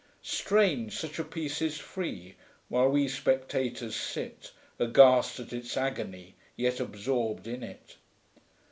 [0.23, 2.33] Strange, such a Piece is free,
[2.69, 7.97] While we Spectators sit Aghast at its agony, Yet absorbed in it.